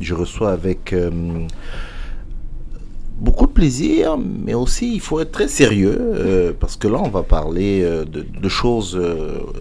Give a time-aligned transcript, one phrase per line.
[0.00, 0.94] je reçois avec
[3.18, 7.22] beaucoup de plaisir, mais aussi il faut être très sérieux parce que là on va
[7.22, 9.00] parler de, de, choses,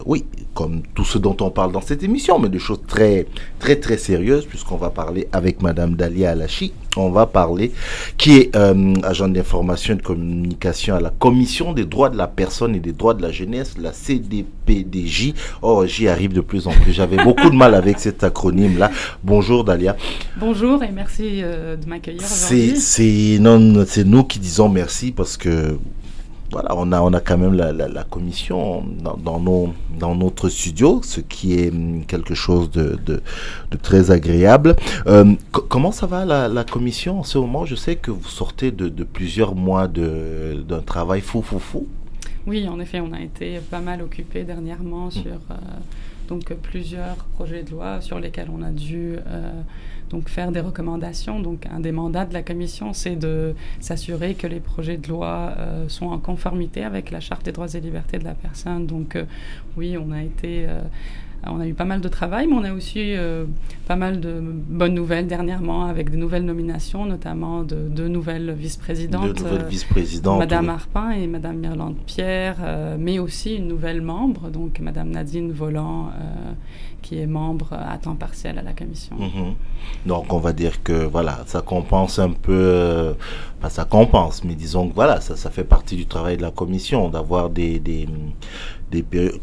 [0.05, 0.26] oui,
[0.58, 3.28] comme tout ce dont on parle dans cette émission, mais de choses très,
[3.60, 6.74] très, très sérieuses, puisqu'on va parler avec Madame Dalia Alachi.
[6.96, 7.72] On va parler,
[8.18, 12.26] qui est euh, agent d'information et de communication à la Commission des droits de la
[12.26, 15.36] personne et des droits de la jeunesse, la CDPDJ.
[15.62, 16.92] Oh, j'y arrive de plus en plus.
[16.92, 18.90] J'avais beaucoup de mal avec cet acronyme-là.
[19.24, 19.96] Bonjour Dalia.
[20.38, 22.77] Bonjour et merci euh, de m'accueillir aujourd'hui.
[22.77, 25.77] C'est nous qui disons merci parce que
[26.51, 28.84] voilà, on a, on a quand même la, commission
[29.17, 33.21] dans, nos, dans notre studio, ce qui est hum, quelque chose de, de,
[33.81, 34.75] très agréable.
[35.07, 37.65] Euh, comment ça va la, commission en ce moment?
[37.65, 41.87] Je sais que vous sortez de, de plusieurs mois d'un travail fou, fou, fou.
[42.45, 45.12] Oui, en effet, on a été pas mal occupé dernièrement mmh.
[45.12, 45.55] sur euh,
[46.28, 49.16] donc, plusieurs projets de loi sur lesquels on a dû...
[49.28, 49.52] Euh,
[50.10, 51.40] donc faire des recommandations.
[51.40, 55.54] Donc un des mandats de la commission, c'est de s'assurer que les projets de loi
[55.58, 58.86] euh, sont en conformité avec la charte des droits et libertés de la personne.
[58.86, 59.26] Donc euh,
[59.76, 60.68] oui, on a été
[61.51, 63.13] on a eu pas mal de travail, mais on a aussi
[63.87, 69.41] pas mal de bonnes nouvelles dernièrement avec de nouvelles nominations, notamment de deux nouvelles vice-présidentes.
[69.69, 70.40] vice-présidentes.
[70.40, 72.57] Madame Arpin et Madame Mirlande Pierre,
[73.00, 76.12] mais aussi une nouvelle membre, donc Madame Nadine Volant
[77.07, 79.16] qui est membre à temps partiel à la commission.
[79.18, 79.53] Mhm.
[80.06, 83.13] Donc on va dire que voilà, ça compense un peu, euh,
[83.69, 87.09] ça compense, mais disons que voilà, ça, ça fait partie du travail de la commission
[87.09, 88.07] d'avoir des, des,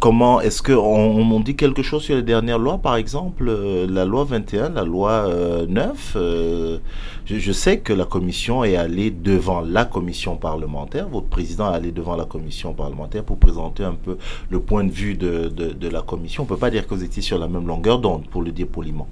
[0.01, 4.07] Comment est-ce que on, dit quelque chose sur les dernières lois, par exemple, euh, la
[4.07, 5.29] loi 21, la loi
[5.69, 6.79] 9 euh,
[7.27, 11.09] je, sais que la commission est allée devant la commission parlementaire.
[11.11, 14.17] Votre président est allé devant la commission parlementaire pour présenter un peu
[14.49, 16.45] le point de vue de, de, la commission.
[16.45, 18.67] On peut pas dire que vous étiez sur la même longueur d'onde, pour le dire
[18.67, 19.09] poliment.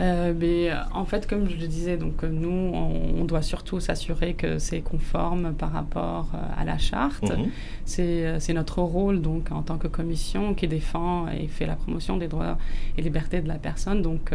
[0.00, 3.80] Euh, mais euh, en fait, comme je le disais, donc euh, nous, on, doit surtout
[3.80, 6.28] s'assurer que c'est conforme par rapport
[6.58, 7.30] à la charte.
[7.30, 7.50] Mhm.
[7.84, 12.28] C'est notre rôle donc en tant que commission qui défend et fait la promotion des
[12.28, 12.58] droits
[12.98, 14.02] et libertés de la personne.
[14.02, 14.30] Donc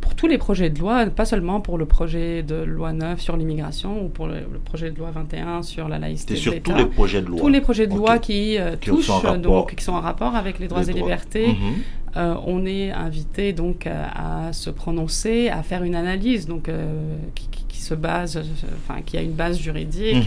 [0.00, 3.36] pour tous les projets de loi, pas seulement pour le projet de loi 9 sur
[3.36, 6.36] l'immigration ou pour le, projet de loi 21 sur la laïcité.
[6.36, 7.40] sur tous les projets de loi.
[7.40, 9.10] Tous les projets de loi qui, touchent,
[9.42, 11.48] donc qui sont en rapport avec les droits et libertés.
[11.48, 11.74] Mhm.
[12.16, 17.80] Euh, on est invité donc à, se prononcer, à faire une analyse donc euh, qui,
[17.80, 18.40] se base,
[18.78, 20.24] enfin qui a une base juridique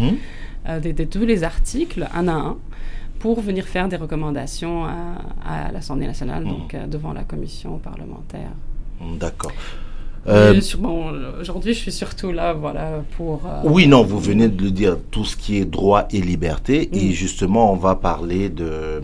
[0.68, 2.58] euh, de, tous les articles un à un
[3.20, 6.50] pour venir faire des recommandations à, l'Assemblée nationale, mhm.
[6.50, 8.52] donc devant la commission parlementaire.
[9.20, 9.54] D'accord.
[11.40, 13.42] Aujourd'hui, je suis surtout là, voilà, pour.
[13.64, 17.12] Oui, non, vous venez de le dire, tout ce qui est droit et liberté, et
[17.12, 19.02] justement, on va parler de,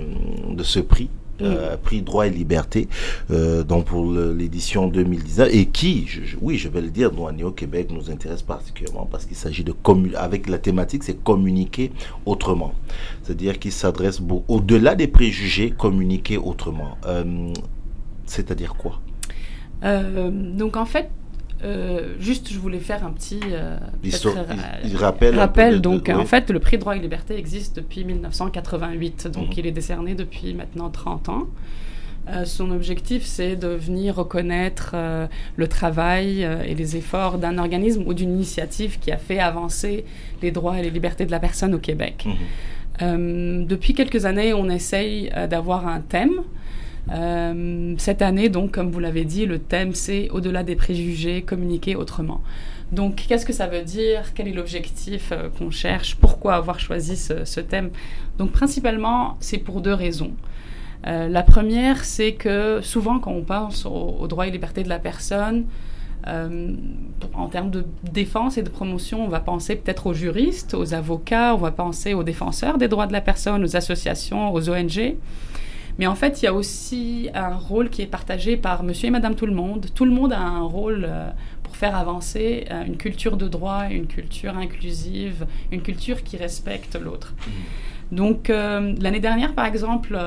[0.51, 1.09] de ce prix
[1.41, 2.87] euh, prix droit et liberté,
[3.31, 6.07] euh, donc pour l'édition 2019, et qui,
[6.41, 9.73] oui, je vais le dire, nous, au Québec, nous intéresse particulièrement parce qu'il s'agit de
[10.15, 11.91] avec la thématique, c'est communiquer
[12.25, 12.73] autrement.
[13.23, 16.97] C'est-à-dire qu'il s'adresse au-delà des préjugés, communiquer autrement.
[17.07, 17.51] Euh,
[18.25, 18.99] c'est-à-dire quoi?
[19.81, 21.09] Donc en fait,
[21.63, 25.37] euh, juste, je voulais faire un petit euh, il, rappelle.
[25.37, 29.27] rappel donc, en fait, le prix droit et liberté existe depuis 1988.
[29.27, 29.53] Donc, mhm.
[29.57, 31.47] il est décerné depuis maintenant 30 ans.
[32.29, 34.95] Euh, son objectif, c'est de venir reconnaître
[35.55, 40.05] le travail et les efforts d'un organisme ou d'une initiative qui a fait avancer
[40.41, 42.25] les droits et les libertés de la personne au Québec.
[43.01, 43.65] Mhm.
[43.65, 46.43] depuis quelques années, on essaye d'avoir un thème
[47.11, 51.95] euh, cette année, donc, comme vous l'avez dit, le thème c'est au-delà des préjugés, communiquer
[51.95, 52.41] autrement.
[52.91, 54.33] Donc, qu'est-ce que ça veut dire?
[54.35, 56.15] Quel est l'objectif euh, qu'on cherche?
[56.15, 57.89] Pourquoi avoir choisi ce, thème?
[58.37, 60.31] Donc, principalement, c'est pour deux raisons.
[61.05, 64.99] Euh, la première, c'est que souvent, quand on pense aux, droits et libertés de la
[64.99, 65.65] personne,
[66.25, 67.83] en termes de
[68.13, 72.13] défense et de promotion, on va penser peut-être aux juristes, aux avocats, on va penser
[72.13, 75.17] aux défenseurs des droits de la personne, aux associations, aux ONG.
[75.99, 79.11] Mais en fait, il y a aussi un rôle qui est partagé par monsieur et
[79.11, 79.87] madame tout le monde.
[79.93, 81.29] Tout le monde a un rôle euh,
[81.61, 86.95] pour faire avancer euh, une culture de droit, une culture inclusive, une culture qui respecte
[86.95, 87.33] l'autre.
[87.37, 87.51] Mmh.
[88.13, 90.17] Donc euh, l'année dernière, par exemple,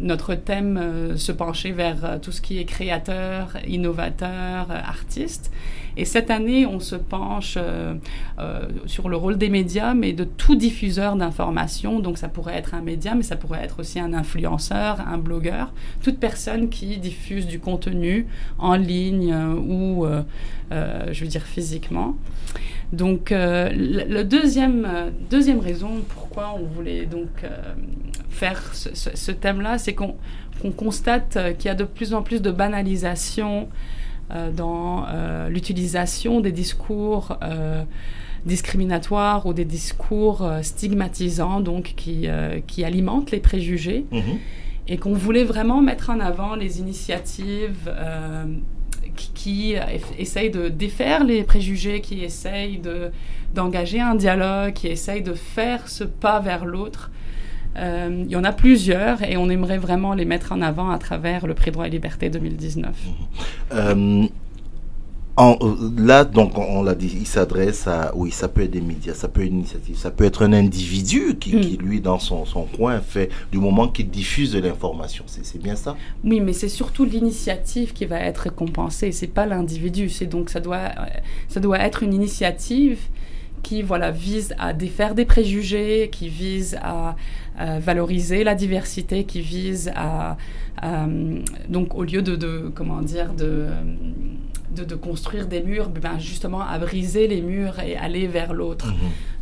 [0.00, 5.50] notre thème se penchait vers tout ce qui est créateur, innovateur, artiste.
[5.96, 7.94] Et cette année, on se penche euh,
[8.38, 12.00] euh, sur le rôle des médias, mais de tout diffuseur d'informations.
[12.00, 15.72] Donc ça pourrait être un média, mais ça pourrait être aussi un influenceur, un blogueur,
[16.02, 18.26] toute personne qui diffuse du contenu
[18.58, 20.06] en ligne euh, ou,
[20.70, 22.16] je veux dire, physiquement.
[22.92, 24.86] Donc, la deuxième,
[25.30, 27.28] deuxième raison pourquoi on voulait donc
[28.28, 30.16] faire ce, thème-là, c'est qu'on
[30.76, 33.68] constate qu'il y a de plus en plus de banalisation
[34.54, 35.06] dans
[35.48, 37.38] l'utilisation des discours
[38.44, 42.28] discriminatoires ou des discours stigmatisants, donc qui,
[42.66, 44.04] qui alimentent les préjugés.
[44.10, 44.38] Mhm.
[44.88, 47.90] Et qu'on voulait vraiment mettre en avant les initiatives
[49.16, 49.74] qui,
[50.18, 52.80] essayent de défaire les préjugés, qui essayent
[53.54, 57.10] d'engager un dialogue, qui essayent de faire ce pas vers l'autre.
[57.76, 60.98] Euh, il y en a plusieurs et on aimerait vraiment les mettre en avant à
[60.98, 62.94] travers le prix droit et liberté 2019.
[65.36, 65.56] En,
[65.96, 69.28] là, donc, on, l'a dit, il s'adresse à, oui, ça peut être des médias, ça
[69.28, 71.82] peut être une initiative, ça peut être un individu qui, qui mm.
[71.82, 75.24] lui, dans son, son, coin, fait du moment qu'il diffuse de l'information.
[75.26, 75.96] C'est bien ça?
[76.22, 79.10] Oui, mais c'est surtout l'initiative qui va être récompensée.
[79.10, 80.10] C'est pas l'individu.
[80.10, 80.90] C'est donc ça doit,
[81.48, 82.98] ça doit être une initiative
[83.62, 87.16] qui, voilà, vise à défaire des préjugés, qui vise à,
[87.80, 90.36] valoriser la diversité, qui vise à,
[91.68, 93.68] donc, au lieu de, de comment dire, de
[94.74, 98.86] de, construire des murs, ben justement à briser les murs et aller vers l'autre.
[98.86, 98.94] Mhm.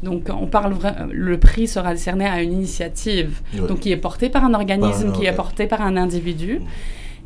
[0.03, 0.75] Donc on parle
[1.11, 5.27] le prix sera décerné à une initiative, donc qui est portée par un organisme, qui
[5.27, 6.61] est portée par un individu.
[6.61, 6.67] Mhm.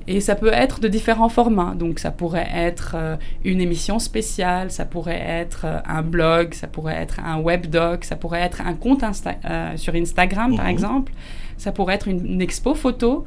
[0.06, 1.75] Et ça peut être de différents formats.
[1.75, 6.67] Donc ça pourrait être euh, une émission spéciale, ça pourrait être euh, un blog, ça
[6.67, 10.71] pourrait être un webdoc, ça pourrait être un compte euh, sur Instagram par mhm.
[10.71, 11.12] exemple,
[11.56, 13.25] ça pourrait être une expo photo.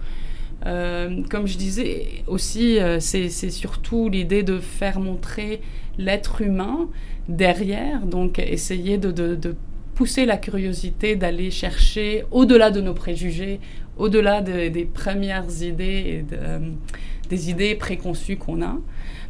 [0.68, 5.62] Euh, comme je disais aussi, euh, c'est surtout l'idée de faire montrer
[5.98, 6.90] l'être humain
[7.30, 9.56] derrière, donc essayer de,
[9.96, 13.60] pousser la curiosité, d'aller chercher au-delà de nos préjugés,
[13.98, 16.60] au-delà des premières idées euh,
[17.30, 18.78] des idées préconçues qu'on a.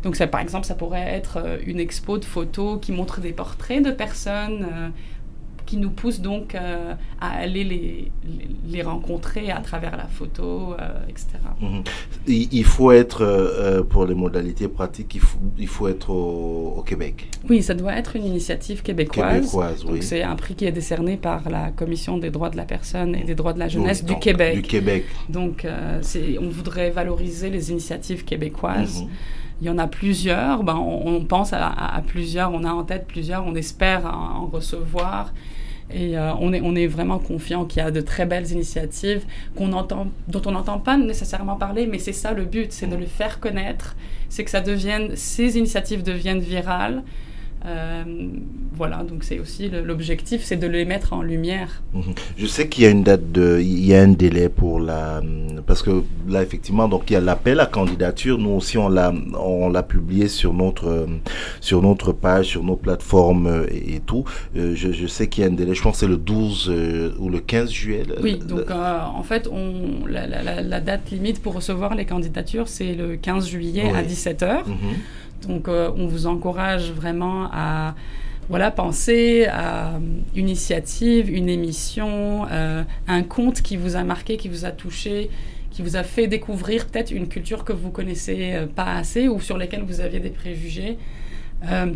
[0.03, 3.89] Donc par exemple, ça pourrait être une expo de photos qui montre des portraits de
[3.89, 4.67] personnes
[5.67, 8.11] qui nous pousse donc euh, à aller les,
[8.67, 11.27] les, rencontrer à travers la photo, euh, etc.
[11.61, 11.83] Mhm.
[12.25, 17.27] Il, faut être, euh, pour les modalités pratiques, il faut, il faut être au, Québec.
[17.49, 19.41] Oui, ça doit être une initiative québécoise.
[19.41, 22.63] québécoise donc c'est un prix qui est décerné par la Commission des droits de la
[22.63, 24.55] personne et des droits de la jeunesse du Québec.
[24.55, 25.05] Du Québec.
[25.27, 29.01] Donc on voudrait valoriser les initiatives québécoises.
[29.01, 29.09] Mhm.
[29.59, 33.05] Il y en a plusieurs, ben, on, pense à, à, plusieurs, on a en tête
[33.07, 35.33] plusieurs, on espère en recevoir.
[35.91, 39.23] Et euh, on, est, on est vraiment confiant qu'il y a de très belles initiatives
[39.57, 39.67] dont
[40.45, 43.95] on n'entend pas nécessairement parler, mais c'est ça le but, c'est de le faire connaître,
[44.27, 47.03] c'est que ça devienne, ces initiatives deviennent virales,
[48.77, 51.81] voilà, donc c'est aussi l'objectif, c'est de les mettre en lumière.
[51.93, 52.13] Mhm.
[52.37, 55.21] Je sais qu'il y a une date de, il y a un délai pour la,
[55.65, 58.37] parce que là effectivement, donc il y a l'appel à candidature.
[58.37, 61.07] Nous aussi on l'a, on l'a publié sur notre,
[61.59, 64.23] sur notre page, sur nos plateformes euh, et, tout.
[64.55, 65.73] Euh, je, sais qu'il y a un délai.
[65.73, 66.71] Je pense que c'est le 12
[67.19, 68.03] ou le 15 juillet.
[68.21, 73.47] Oui, donc en fait, on, la, date limite pour recevoir les candidatures, c'est le 15
[73.47, 74.63] juillet à 17 h
[75.45, 77.95] donc, euh, on vous encourage vraiment à
[78.49, 79.99] voilà, penser à
[80.33, 85.29] une initiative, une émission, euh, un conte qui vous a marqué, qui vous a touché,
[85.69, 89.41] qui vous a fait découvrir peut-être une culture que vous connaissez euh, pas assez ou
[89.41, 90.97] sur laquelle vous aviez des préjugés,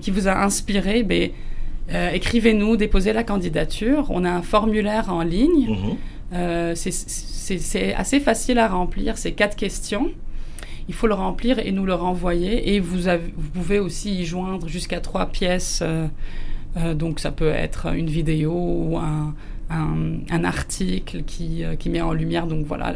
[0.02, 1.04] qui vous a inspiré.
[1.04, 1.30] Ben,
[2.14, 4.08] écrivez-nous, déposez la candidature.
[4.10, 5.78] On a un formulaire en ligne.
[6.34, 6.76] Mhm.
[6.76, 9.20] c'est assez facile à remplir.
[9.20, 10.10] C'est quatre questions
[10.88, 12.74] il faut le remplir et nous le renvoyer.
[12.74, 13.08] Et vous,
[13.54, 15.82] pouvez aussi y joindre jusqu'à trois pièces.
[15.82, 16.08] Euh,
[16.78, 19.34] euh, donc ça peut être une vidéo ou un,
[19.70, 22.94] un, article qui, euh, qui, met en lumière donc voilà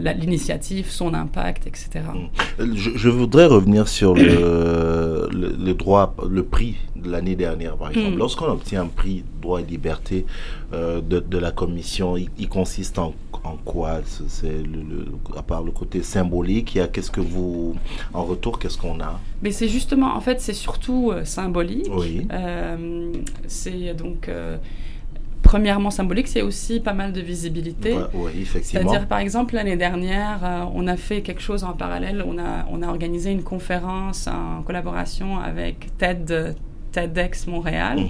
[0.00, 2.00] l'initiative, son impact, etc.
[2.58, 8.14] Je, voudrais revenir sur le, le, droit, le prix de l'année dernière, par exemple.
[8.14, 8.18] Mm.
[8.18, 10.26] Lorsqu'on obtient un prix droit et liberté
[10.72, 13.14] de, de, la commission, il consiste en
[13.44, 14.00] en quoi?
[14.28, 17.76] C'est le, à part le côté symbolique, il y a qu'est-ce que vous
[18.12, 19.20] en retour, qu'est-ce qu'on a?
[19.42, 21.90] Mais c'est justement, en fait, c'est surtout euh, symbolique.
[21.90, 22.26] Oui.
[22.32, 23.12] Euh,
[23.46, 24.56] c'est donc euh,
[25.54, 27.96] premièrement symbolique, c'est aussi pas mal de visibilité.
[28.12, 28.90] oui, effectivement.
[28.90, 32.24] C'est-à-dire, par exemple, l'année dernière, on a fait quelque chose en parallèle.
[32.26, 36.56] On a, on a organisé une conférence en collaboration avec TED,
[36.90, 38.00] TEDx Montréal.
[38.00, 38.08] Mhm.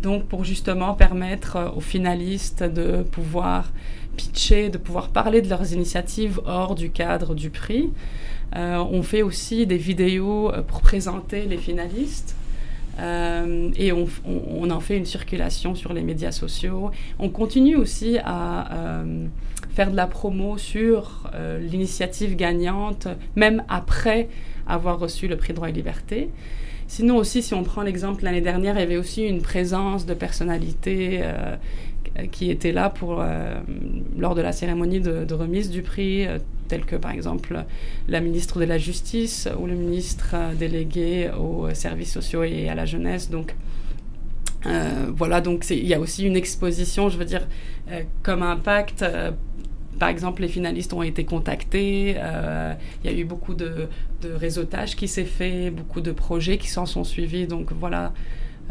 [0.00, 3.72] Donc, pour justement permettre aux finalistes de pouvoir
[4.16, 7.90] pitcher, de pouvoir parler de leurs initiatives hors du cadre du prix.
[8.54, 12.35] Euh, on fait aussi des vidéos euh, pour présenter les finalistes.
[12.98, 16.90] Euh, et on, en fait une circulation sur les médias sociaux.
[17.18, 19.04] On continue aussi à
[19.74, 24.28] faire de la promo sur l'initiative gagnante, même après
[24.66, 26.30] avoir reçu le prix Droit et Liberté.
[26.88, 30.14] Sinon aussi, si on prend l'exemple l'année dernière, il y avait aussi une présence de
[30.14, 31.22] personnalités
[32.32, 33.22] qui étaient là pour,
[34.18, 36.26] lors de la cérémonie de, remise du prix,
[36.68, 37.64] tels que par exemple
[38.08, 42.86] la ministre de la Justice ou le ministre délégué aux services sociaux et à la
[42.86, 43.30] jeunesse.
[43.30, 43.54] Donc,
[45.16, 47.46] voilà, donc il y a aussi une exposition, je veux dire,
[48.24, 49.04] comme impact
[49.98, 52.16] par exemple, les finalistes ont été contactés.
[52.18, 53.88] Euh, il y a eu beaucoup de,
[54.22, 57.46] de réseautage qui s'est fait, beaucoup de projets qui s'en sont suivis.
[57.46, 58.12] Donc voilà,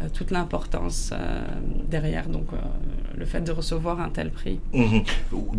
[0.00, 1.42] euh, toute l'importance euh,
[1.88, 2.56] derrière donc euh,
[3.16, 4.58] le fait de recevoir un tel prix.
[4.74, 5.02] Mhm.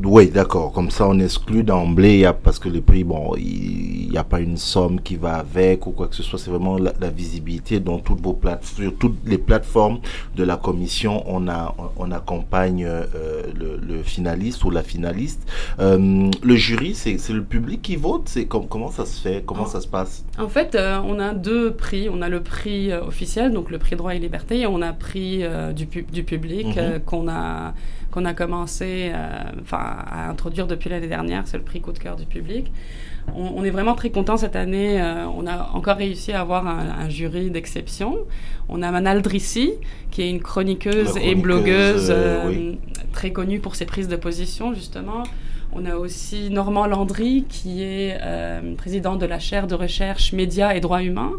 [0.06, 0.72] Oui, d'accord.
[0.72, 4.58] Comme ça, on exclut d'emblée parce que le prix, bon, il n'y a pas une
[4.58, 6.40] somme qui va avec ou quoi que ce soit.
[6.40, 10.00] C'est vraiment la, visibilité dans toutes vos plateformes, sur toutes les plateformes
[10.36, 11.24] de la commission.
[11.26, 15.42] On a, on accompagne le, le, finaliste ou la finaliste.
[15.80, 18.24] le jury, c'est le public qui vote?
[18.26, 19.44] C'est comment ça se fait?
[19.46, 20.24] Comment ça se passe?
[20.38, 22.10] En fait, on a deux prix.
[22.10, 24.68] On a le prix officiel, donc le prix droit et liberté.
[24.68, 26.74] On a euh, du, du, public mhm.
[26.78, 27.47] euh, qu'on a,
[28.12, 31.44] qu'on a commencé euh, à introduire depuis l'année dernière.
[31.46, 32.72] C'est le prix coup de cœur du public.
[33.36, 35.02] On, est vraiment très content cette année.
[35.36, 38.20] on a encore réussi à avoir un, jury d'exception.
[38.70, 39.74] On a Manal Drissi,
[40.12, 42.14] qui est une chroniqueuse, et blogueuse
[43.12, 45.24] très connue pour ses prises de position, justement.
[45.74, 48.18] On a aussi Normand Landry, qui est
[48.78, 51.34] président de la chaire de recherche médias et droits humains.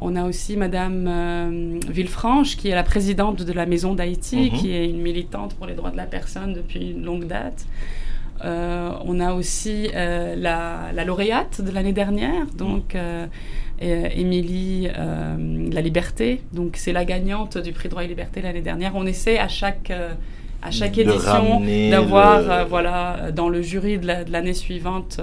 [0.00, 4.58] On a aussi Madame euh, Villefranche, qui est la présidente de la Maison d'Haïti, mhm.
[4.58, 7.66] qui est une militante pour les droits de la personne depuis une longue date.
[8.44, 12.96] Euh, on a aussi euh, la, lauréate de l'année dernière, donc
[13.80, 16.42] Émilie La Liberté.
[16.52, 18.92] Donc c'est la gagnante du prix droit et liberté l'année dernière.
[18.96, 19.92] On essaie à chaque
[20.62, 21.60] à chaque édition
[21.90, 25.20] d'avoir voilà dans le jury de l'année suivante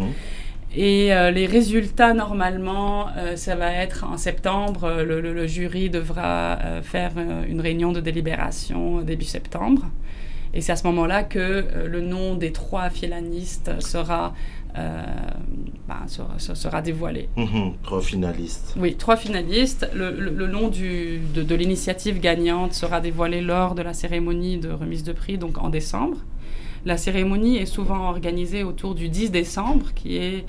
[0.77, 4.85] Et euh, les résultats, normalement, euh, ça va être en septembre.
[4.85, 7.13] Euh, le, jury devra faire
[7.49, 9.87] une réunion de délibération début septembre.
[10.53, 14.35] Et c'est à ce moment-là que le nom des trois finalistes sera,
[14.75, 16.05] bah,
[16.39, 17.29] sera, dévoilé.
[17.37, 18.75] Mhm, trois finalistes.
[18.77, 19.89] Oui, trois finalistes.
[19.95, 25.05] Le, nom du, de, de l'initiative gagnante sera dévoilé lors de la cérémonie de remise
[25.05, 26.19] de prix, donc en décembre.
[26.87, 30.47] La cérémonie est souvent organisée autour du 10 décembre, qui est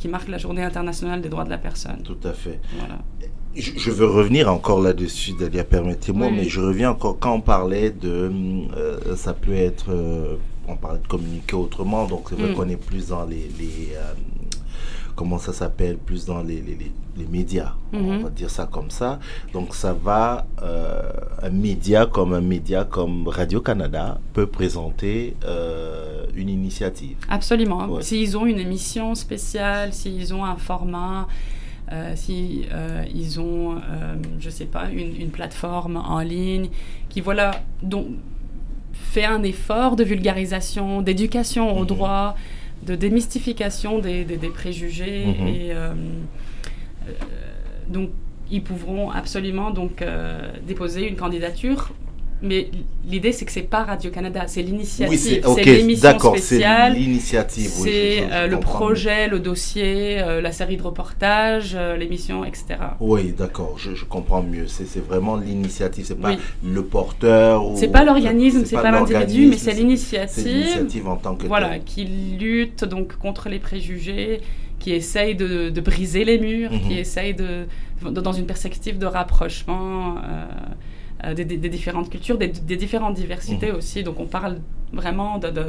[0.00, 2.02] qui marque la Journée internationale des droits de la personne.
[2.02, 2.58] Tout à fait.
[2.78, 2.98] Voilà.
[3.54, 8.30] Je, veux revenir encore là-dessus, Dalia, permettez-moi, mais je reviens encore quand on parlait de,
[8.76, 10.36] euh, ça peut être, euh,
[10.68, 12.54] on parlait de communiquer autrement, donc c'est vrai mm.
[12.54, 13.50] qu'on est plus dans les,
[13.94, 14.14] euh,
[15.16, 16.78] comment ça s'appelle, plus dans les, les,
[17.26, 18.22] médias, on mhm.
[18.22, 19.18] va dire ça comme ça.
[19.52, 21.02] Donc ça va, euh,
[21.42, 27.16] un média comme un média comme Radio-Canada peut présenter euh, une initiative.
[27.28, 28.00] Absolument.
[28.00, 31.26] S'ils ont une émission spéciale, s'ils ont un format,
[31.92, 32.66] euh, si
[33.14, 33.76] ils ont,
[34.38, 36.68] je sais pas, une, plateforme en ligne
[37.08, 38.06] qui voilà donc
[38.92, 41.86] fait un effort de vulgarisation, d'éducation au mhm.
[41.86, 42.36] droit
[42.82, 45.26] de démystification des, des, préjugés.
[45.26, 45.46] Mhm.
[45.48, 45.94] Et euh, euh,
[47.88, 48.10] donc,
[48.50, 51.92] ils pourront absolument donc, euh, déposer une candidature
[52.42, 52.70] mais
[53.06, 56.92] l'idée, c'est que c'est pas Radio-Canada, c'est l'initiative, c'est l'émission spéciale.
[56.94, 62.44] C'est l'initiative, C'est euh, le projet, le dossier, euh, la série de reportages, euh, l'émission,
[62.44, 62.76] etc.
[63.00, 64.66] Oui, d'accord, je, comprends mieux.
[64.66, 66.32] C'est vraiment l'initiative, c'est pas
[66.64, 67.62] le porteur.
[67.76, 70.42] C'est pas l'organisme, c'est pas l'individu, mais c'est l'initiative.
[70.42, 74.40] C'est l'initiative en tant que Voilà, qui lutte donc contre les préjugés,
[74.80, 76.98] qui essaye de, de briser les murs, qui mhm.
[76.98, 77.66] essaye de,
[78.02, 80.16] dans une perspective de rapprochement.
[81.22, 83.76] Euh, des, différentes cultures, des, différentes diversités mhm.
[83.76, 84.02] aussi.
[84.02, 84.56] Donc on parle
[84.90, 85.50] vraiment de...
[85.50, 85.64] de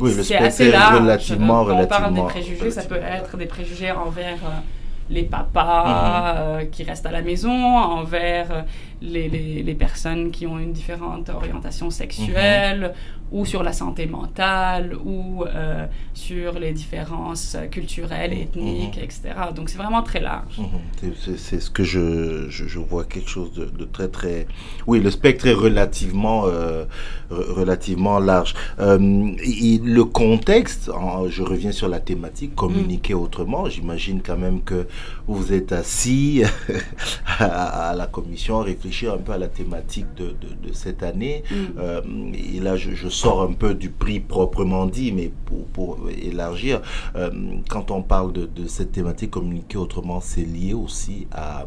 [0.00, 1.00] oui, c'est assez large.
[1.00, 4.38] Relativement, Quand on parle des préjugés, ça peut être des préjugés envers...
[4.44, 4.60] Euh,
[5.08, 5.92] les papas mhm.
[5.94, 8.64] euh, qui restent à la maison, envers
[9.02, 9.28] les,
[9.62, 12.94] les, personnes qui ont une différente orientation sexuelle,
[13.32, 18.40] ou sur la santé mentale, ou euh, sur les différences culturelles, mhm.
[18.40, 19.34] ethniques, etc.
[19.54, 20.58] Donc c'est vraiment très large.
[20.58, 21.12] Mhm.
[21.36, 24.46] C'est ce que je, je, vois quelque chose de, de, très très...
[24.86, 26.84] Oui, le spectre est relativement, euh,
[27.30, 28.54] relativement large.
[28.78, 30.90] Euh, le contexte,
[31.28, 34.86] je reviens sur la thématique, communiquer autrement, j'imagine quand même que
[35.26, 36.42] vous êtes assis
[37.38, 41.42] à, la commission réfléchir un peu à la thématique de, de, cette année.
[41.50, 41.54] Mm.
[41.78, 42.00] Euh,
[42.34, 46.80] et là, je, sors un peu du prix proprement dit, mais pour, pour élargir,
[47.16, 47.30] euh,
[47.68, 51.64] quand on parle de, de, cette thématique communiquer autrement, c'est lié aussi à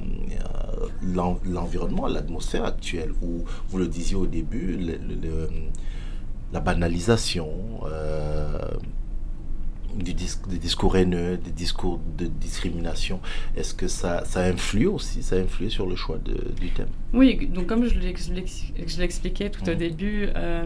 [1.45, 5.49] l'environnement, à l'atmosphère actuelle, où vous le disiez au début, le,
[6.53, 7.49] la banalisation.
[9.95, 13.19] Du des discours haineux, des discours de discrimination.
[13.57, 16.89] Est-ce que ça, ça influe aussi, ça influe sur le choix de, du thème?
[17.13, 17.97] Oui, donc comme je
[18.97, 19.77] l'expliquais tout au mmh.
[19.77, 20.63] début, euh,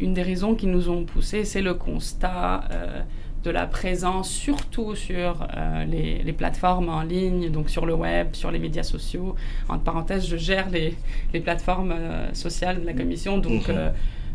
[0.00, 3.02] une des raisons qui nous ont poussé, c'est le constat euh,
[3.42, 8.28] de la présence, surtout sur euh, les, les, plateformes en ligne, donc sur le web,
[8.32, 9.34] sur les médias sociaux.
[9.68, 10.96] En parenthèse, je gère les,
[11.34, 11.94] les plateformes
[12.32, 13.68] sociales de la commission, donc...
[13.68, 13.92] Mmh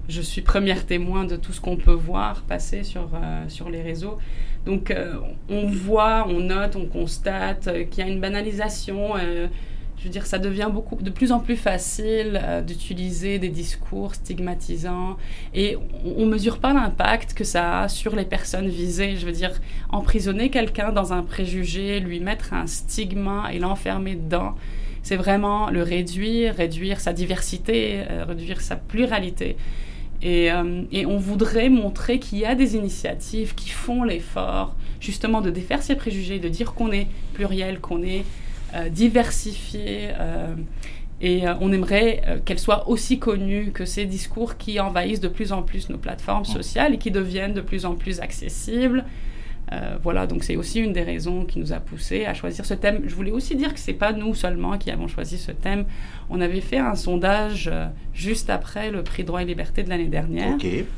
[0.10, 3.82] je suis première témoin de tout ce qu'on peut voir passer sur, euh, sur les
[3.82, 4.18] réseaux.
[4.66, 5.14] Donc euh,
[5.50, 9.14] on voit, on note, on constate euh, qu'il y a une banalisation.
[9.18, 15.18] je veux dire, ça devient beaucoup, de plus en plus facile d'utiliser des discours stigmatisants
[15.54, 19.16] et on ne mesure pas l'impact que ça a sur les personnes visées.
[19.16, 19.52] Je veux dire,
[19.90, 24.56] emprisonner quelqu'un dans un préjugé, lui mettre un stigma et l'enfermer dedans,
[25.04, 29.58] c'est vraiment le réduire, réduire sa diversité, réduire sa pluralité.
[30.24, 35.50] Euh, et, on voudrait montrer qu'il y a des initiatives qui font l'effort justement de
[35.50, 38.26] défaire ces préjugés, de dire qu'on est pluriel, qu'on est
[38.76, 40.10] euh, diversifié.
[40.20, 40.54] Euh,
[41.22, 45.64] et on aimerait qu'elles soient aussi connues que ces discours qui envahissent de plus en
[45.64, 46.46] plus nos plateformes mmh.
[46.46, 49.04] sociales et qui deviennent de plus en plus accessibles.
[49.72, 52.74] Euh, voilà, donc c'est aussi une des raisons qui nous a poussé à choisir ce
[52.74, 53.02] thème.
[53.06, 55.86] Je voulais aussi dire que c'est pas nous seulement qui avons choisi ce thème.
[56.30, 60.08] On avait fait un sondage euh, juste après le prix droit et liberté de l'année
[60.08, 60.58] dernière,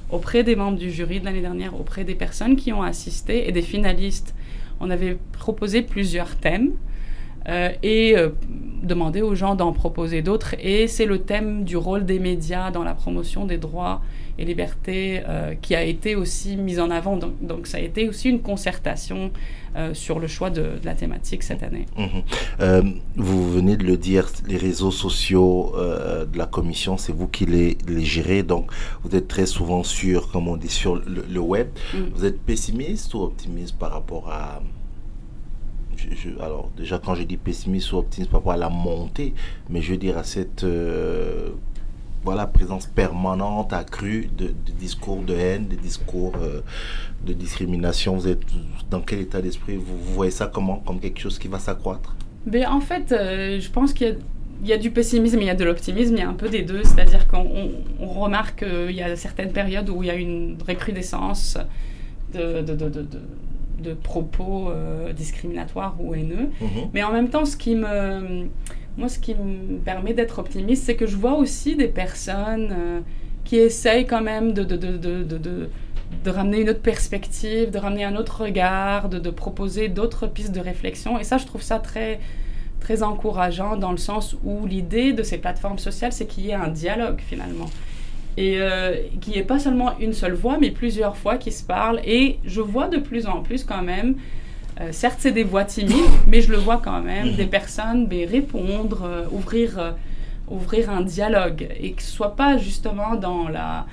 [0.10, 3.52] auprès des membres du jury de l'année dernière, auprès des personnes qui ont assisté et
[3.52, 4.34] des finalistes.
[4.80, 6.72] On avait proposé plusieurs thèmes.
[7.48, 8.16] Euh, et
[8.84, 10.56] demander aux gens d'en proposer d'autres.
[10.60, 14.02] Et c'est le thème du rôle des médias dans la promotion des droits
[14.38, 17.18] et liberté euh, qui a été aussi mise en avant.
[17.18, 19.32] Donc, donc, ça a été aussi une concertation
[19.76, 21.86] euh, sur le choix de, la thématique cette année.
[21.98, 22.08] Mhm.
[22.62, 22.82] Euh,
[23.16, 27.78] vous venez de le dire, les réseaux sociaux de la commission, c'est vous qui les,
[27.88, 28.44] les, gérez.
[28.44, 28.72] Donc
[29.04, 31.68] vous êtes très souvent sur, comme on dit, sur le, web.
[31.94, 32.10] Mhm.
[32.16, 34.62] Vous êtes pessimiste ou optimiste par rapport à...
[36.40, 39.34] alors déjà quand je dis pessimiste ou optimiste par rapport à la montée,
[39.70, 40.66] mais je veux dire à cette
[42.24, 46.62] voilà, présence permanente, accrue de, discours de haine, de discours euh,
[47.26, 48.16] de discrimination.
[48.16, 48.42] Vous êtes
[48.90, 49.78] dans quel état d'esprit?
[49.78, 50.78] Vous, voyez ça comment?
[50.78, 52.16] Comme quelque chose qui va s'accroître?
[52.46, 54.18] Ben, En fait, euh, je pense qu'il
[54.64, 56.62] y a du pessimisme, il y a de l'optimisme, il y a un peu des
[56.62, 56.84] deux.
[56.84, 61.58] C'est-à-dire qu'on remarque qu'il y a certaines périodes où il y a une recrudescence
[62.34, 63.04] de, de, de,
[63.82, 66.50] de propos euh, discriminatoires ou haineux.
[66.62, 66.90] Mhm.
[66.94, 68.48] Mais en même temps, ce qui me
[68.98, 73.00] moi, ce qui me permet d'être optimiste, c'est que je vois aussi des personnes euh,
[73.46, 75.70] qui essayent quand même de, de, de, de,
[76.24, 80.60] de ramener une autre perspective, de ramener un autre regard, de, proposer d'autres pistes de
[80.60, 81.20] réflexion.
[81.20, 82.20] Et ça, je trouve ça très,
[82.80, 86.56] très encourageant dans le sens où l'idée de ces plateformes sociales, c'est qu'il y ait
[86.56, 87.70] un dialogue finalement.
[88.38, 91.64] Et euh, qu'il n'y ait pas seulement une seule voix, mais plusieurs voix qui se
[91.64, 92.00] parlent.
[92.06, 94.16] Et je vois de plus en plus quand même
[94.82, 95.96] euh, certes, c'est des voix timides,
[96.28, 99.92] mais je le vois quand même, des personnes mais répondre, euh, ouvrir, euh,
[100.50, 103.86] ouvrir un dialogue, et que ce soit pas justement dans la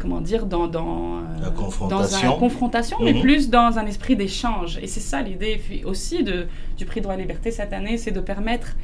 [0.00, 3.20] comment dire, dans, dans, la confrontation, dans confrontation mais mhm.
[3.20, 4.78] plus dans un esprit d'échange.
[4.82, 8.18] Et c'est ça l'idée aussi de, du prix droit et liberté cette année, c'est de
[8.20, 8.74] permettre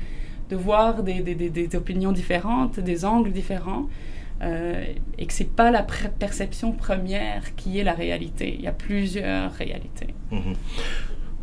[0.51, 3.89] de voir des, opinions différentes, des angles différents,
[4.43, 4.85] euh,
[5.19, 8.55] et que c'est pas la perception première qui est la réalité.
[8.55, 10.15] Il y a plusieurs réalités.
[10.31, 10.55] Mhm.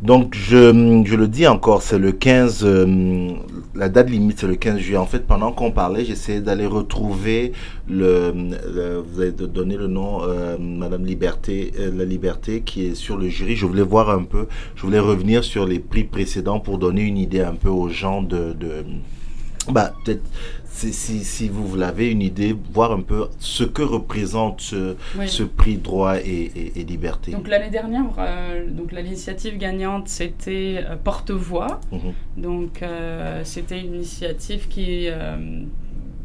[0.04, 3.30] Donc, je, je, le dis encore, c'est le 15, euh,
[3.74, 4.98] la date limite, c'est le 15 juillet.
[4.98, 7.54] En fait, pendant qu'on parlait, j'essayais d'aller retrouver
[7.89, 8.34] le,
[9.08, 13.56] vous avez donné le nom, euh, Madame Liberté, la Liberté, qui est sur le jury.
[13.56, 17.18] Je voulais voir un peu, je voulais revenir sur les prix précédents pour donner une
[17.18, 18.84] idée un peu aux gens de, de
[19.69, 20.23] bah, peut-être
[20.73, 26.17] si, si, vous l'avez une idée, voir un peu ce que représente ce, prix droit
[26.17, 27.32] et, liberté.
[27.32, 31.80] Donc l'année dernière, euh, donc l'initiative gagnante c'était euh, Porte-Voix.
[31.91, 32.13] Mhm.
[32.38, 35.08] Donc euh, c'était une initiative qui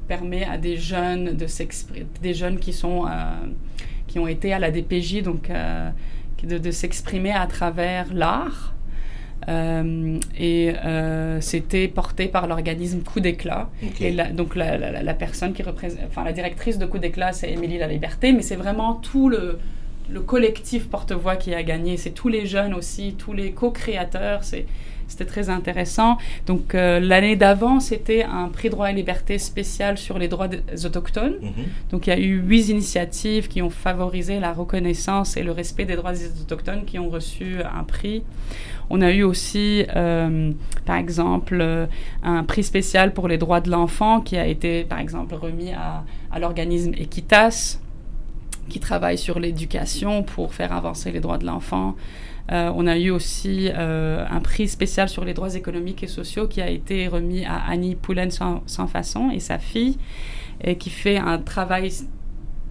[0.09, 3.05] permet à des jeunes de s'exprimer, des jeunes qui sont
[4.07, 5.51] qui ont été à la DPJ donc
[6.43, 8.75] de, de s'exprimer à travers l'art.
[9.49, 13.71] Euh, et euh, c'était porté par l'organisme Coup d'éclat.
[14.01, 17.87] Et donc la, personne qui représente, enfin la directrice de Coup d'éclat, c'est Émilie La
[17.87, 19.59] Liberté, mais c'est vraiment tout le
[20.11, 21.97] le collectif porte-voix qui a gagné.
[21.97, 24.43] C'est tous les jeunes aussi, tous les co-créateurs.
[24.43, 26.19] C'était très intéressant.
[26.47, 30.87] Donc euh, l'année d'avant, c'était un prix droit et liberté spécial sur les droits des
[30.87, 31.37] autochtones.
[31.41, 31.65] Mhm.
[31.91, 35.87] Donc il y a eu huit initiatives qui ont favorisé la reconnaissance et le respect
[35.87, 38.23] des droits des autochtones qui ont reçu un prix.
[38.91, 40.53] On a eu aussi, euh,
[40.87, 41.87] par exemple, euh,
[42.23, 46.05] un prix spécial pour les droits de l'enfant qui a été, par exemple, remis à,
[46.31, 47.79] à l'organisme Equitas
[48.69, 51.97] qui travaille sur l'éducation pour faire avancer les droits de l'enfant.
[52.51, 56.49] Euh, on a eu aussi euh, un prix spécial sur les droits économiques et sociaux
[56.49, 59.99] qui a été remis à Annie Poulen sans, façon et sa fille,
[60.63, 61.93] et qui fait un travail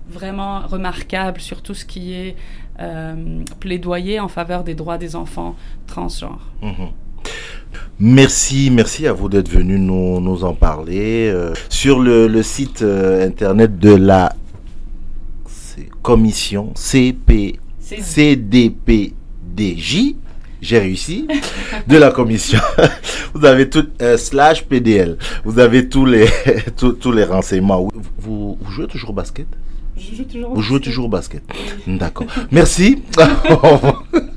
[0.10, 2.36] vraiment remarquable sur tout ce qui est
[2.80, 5.56] euh, plaidoyer en faveur des droits des enfants
[5.86, 6.48] transgenres.
[6.62, 6.90] Mhm.
[8.00, 11.34] Merci, merci à vous d'être venu nous, en parler.
[11.68, 14.34] sur le, site internet de la
[16.08, 19.14] commission CP, CDP
[19.58, 20.16] DJ,
[20.62, 21.28] j'ai réussi,
[21.86, 22.62] de la commission.
[23.34, 25.18] vous avez tout, euh, slash PDL.
[25.44, 26.28] Vous avez tous les,
[26.78, 27.90] tous, les renseignements.
[28.20, 29.48] Vous, jouez toujours au basket?
[29.98, 31.44] Je joue toujours Vous jouez toujours au basket
[31.86, 32.28] D'accord.
[32.52, 33.04] Merci.